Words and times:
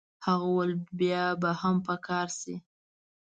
هغه 0.25 0.45
وویل 0.49 0.73
بیا 0.99 1.23
به 1.41 1.49
هم 1.61 1.75
په 1.87 1.95
کار 2.07 2.27
شي. 2.39 2.55